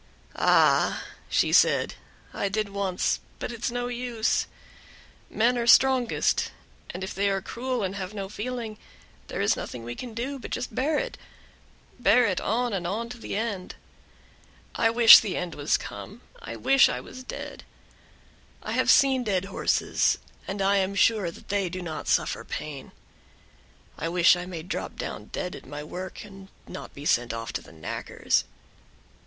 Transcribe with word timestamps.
"Ah!" 0.35 1.03
she 1.29 1.53
said, 1.53 1.93
"I 2.33 2.49
did 2.49 2.69
once, 2.69 3.19
but 3.37 3.51
it's 3.51 3.69
no 3.69 3.87
use; 3.87 4.47
men 5.29 5.59
are 5.59 5.67
strongest, 5.67 6.49
and 6.89 7.03
if 7.03 7.13
they 7.13 7.29
are 7.29 7.39
cruel 7.39 7.83
and 7.83 7.95
have 7.97 8.11
no 8.11 8.27
feeling, 8.27 8.79
there 9.27 9.41
is 9.41 9.55
nothing 9.55 9.83
that 9.83 9.85
we 9.85 9.93
can 9.93 10.15
do, 10.15 10.39
but 10.39 10.49
just 10.49 10.73
bear 10.73 10.97
it 10.97 11.19
bear 11.99 12.25
it 12.25 12.41
on 12.41 12.73
and 12.73 12.87
on 12.87 13.09
to 13.09 13.19
the 13.19 13.35
end. 13.35 13.75
I 14.73 14.89
wish 14.89 15.19
the 15.19 15.37
end 15.37 15.53
was 15.53 15.77
come, 15.77 16.21
I 16.41 16.55
wish 16.55 16.89
I 16.89 16.99
was 16.99 17.21
dead. 17.23 17.63
I 18.63 18.71
have 18.71 18.89
seen 18.89 19.23
dead 19.23 19.45
horses, 19.45 20.17
and 20.47 20.63
I 20.63 20.77
am 20.77 20.95
sure 20.95 21.29
they 21.29 21.69
do 21.69 21.79
not 21.83 22.07
suffer 22.07 22.43
pain; 22.43 22.91
I 23.99 24.09
wish 24.09 24.35
I 24.35 24.47
may 24.47 24.63
drop 24.63 24.95
down 24.95 25.25
dead 25.25 25.55
at 25.55 25.67
my 25.67 25.83
work, 25.83 26.23
and 26.25 26.47
not 26.67 26.91
be 26.95 27.05
sent 27.05 27.33
off 27.33 27.53
to 27.53 27.61
the 27.61 27.71
knackers." 27.71 28.45